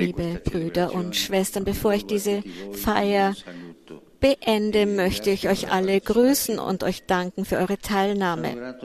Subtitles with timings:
[0.00, 2.42] Liebe Brüder und Schwestern, bevor ich diese
[2.72, 3.34] Feier
[4.20, 8.76] beende, möchte ich euch alle grüßen und euch danken für eure Teilnahme.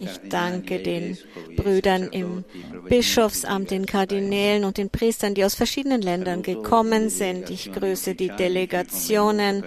[0.00, 1.16] Ich danke den
[1.56, 2.44] Brüdern im
[2.88, 7.50] Bischofsamt, den Kardinälen und den Priestern, die aus verschiedenen Ländern gekommen sind.
[7.50, 9.64] Ich grüße die Delegationen,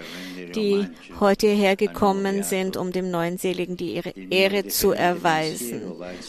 [0.54, 0.86] die
[1.18, 5.82] heute hierher gekommen sind, um dem neuen Seligen die Ehre zu erweisen.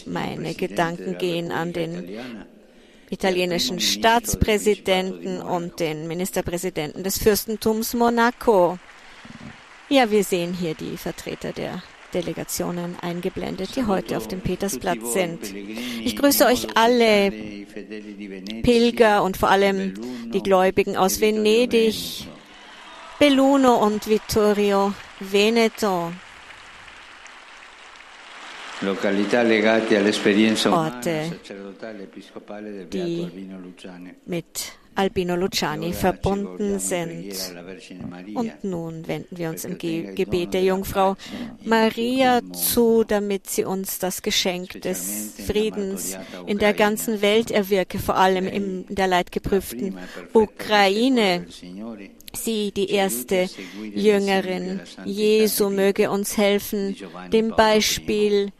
[0.05, 2.09] Meine Gedanken gehen an den
[3.11, 8.79] italienischen Staatspräsidenten und den Ministerpräsidenten des Fürstentums Monaco.
[9.89, 15.53] Ja, wir sehen hier die Vertreter der Delegationen eingeblendet, die heute auf dem Petersplatz sind.
[15.53, 17.31] Ich grüße euch alle
[18.63, 19.93] Pilger und vor allem
[20.31, 22.27] die Gläubigen aus Venedig,
[23.19, 26.11] Belluno und Vittorio Veneto.
[30.65, 31.31] Orte,
[32.91, 33.29] die
[34.25, 37.33] mit Albino Luciani verbunden sind.
[38.33, 41.15] Und nun wenden wir uns im Ge Gebet der Jungfrau
[41.63, 48.17] Maria zu, damit sie uns das Geschenk des Friedens in der ganzen Welt erwirke, vor
[48.17, 49.97] allem in der leidgeprüften
[50.33, 51.45] Ukraine.
[52.33, 53.49] Sie, die erste
[53.93, 56.95] Jüngerin Jesu, möge uns helfen,
[57.31, 58.51] dem Beispiel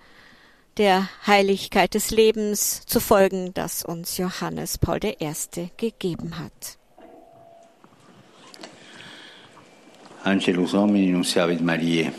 [0.77, 5.16] der Heiligkeit des Lebens zu folgen, das uns Johannes Paul I.
[5.77, 6.77] gegeben hat.
[10.23, 12.11] Angelus Domini nunciavit Mariae.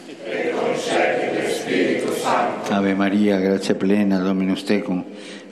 [2.70, 5.05] Ave Maria, gratia plena, Dominus tecum,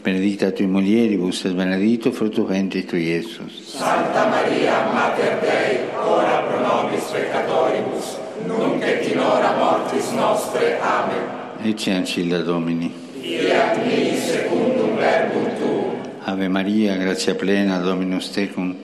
[0.02, 3.76] benedicta tui mulieribus, et benedictus fructus ventris tui, Iesus.
[3.78, 10.80] Santa Maria, Mater Dei, ora pro nobis peccatoribus, nunc et in hora mortis nostre.
[10.80, 11.39] Amen.
[11.62, 12.92] ecce ancilla Domini.
[13.20, 16.00] Fiat mi secundum verbum tuum.
[16.24, 18.74] Ave Maria, gratia plena, Dominus tecum,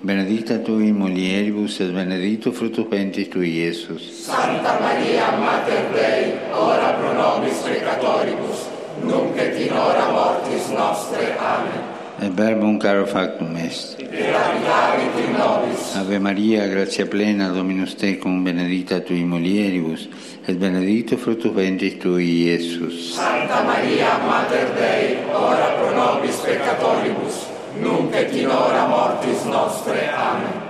[0.00, 4.02] benedicta tui mulieribus et benedictus fructus ventris tui, Iesus.
[4.24, 8.68] Santa Maria, Mater Dei, ora pro nobis peccatoribus,
[9.02, 11.36] nunc et in hora mortis nostre.
[11.38, 11.93] Amen.
[12.22, 13.96] Et verbum caro factum est.
[15.96, 20.08] Ave Maria, gratia plena, Dominus tecum, benedicta tui mulieribus,
[20.46, 23.14] et benedictus fructus ventris tui, Iesus.
[23.14, 27.46] Santa Maria, Mater Dei, ora pro nobis peccatoribus,
[27.80, 30.08] nunc et in hora mortis nostre.
[30.14, 30.62] Amen.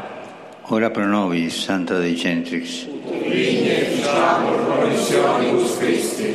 [0.68, 2.86] Ora pro nobis, Santa Dei Centrix.
[3.04, 6.34] Vigne ficiamur promissionibus Christi.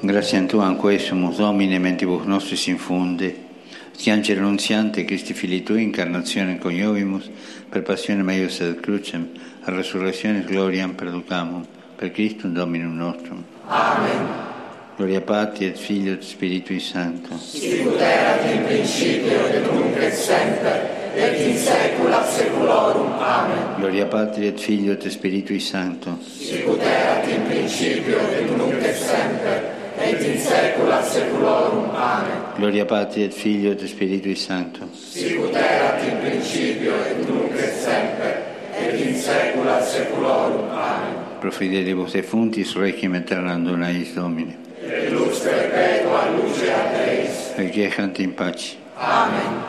[0.00, 3.51] Gratiam Tuam quesumus, Domine, mentibus nostris infunde,
[3.96, 7.30] Sciance renunziante, Christi Fili Tui, incarnazione coniovimus,
[7.68, 9.28] per passione meius et crucem,
[9.64, 11.64] a resurrectionis gloriam perducamum,
[11.96, 13.44] per Christum Dominum nostrum.
[13.66, 14.50] Amen.
[14.96, 17.38] Gloria Patri et Filio et Spiritui Sancto.
[17.38, 23.12] Sicut erat in principio et nunc et semper, et in saecula saeculorum.
[23.18, 23.76] Amen.
[23.78, 26.18] Gloria Patri et Filio et Spiritui Sancto.
[26.20, 31.90] Sicut erat in principio et nunc et semper, et in saecula saeculorum.
[31.94, 32.42] Amen.
[32.56, 34.88] Gloria Patri et Filio et Spiritui Sancto.
[34.94, 38.34] Sicut erat in principio et nunc et semper,
[38.78, 40.68] et in saecula saeculorum.
[40.70, 41.14] Amen.
[41.40, 44.56] Pro fidelibus defuntis requiem aeternam eis Domine.
[44.82, 47.52] Et lux perpetua luceat eis.
[47.56, 48.76] Requiescant in pace.
[48.98, 49.62] Amen.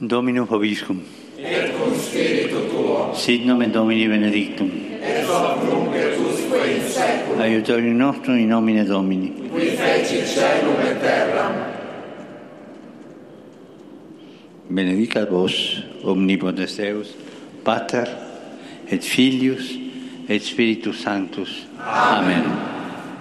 [0.00, 1.00] Dominum Vobiscum.
[1.38, 4.70] Et cum spiritu tuo, Sit nomen Domini benedictum.
[5.02, 5.85] et hoc
[7.06, 7.76] secolo.
[7.78, 9.48] il nostro in nomine Domini.
[9.50, 11.74] Qui feci cielo e terra.
[14.68, 17.14] Benedicat vos, omnipotens Deus,
[17.62, 18.08] Pater
[18.88, 19.78] et Filius
[20.28, 21.66] et Spiritus Sanctus.
[21.78, 22.44] Amen.
[22.44, 22.75] Amen.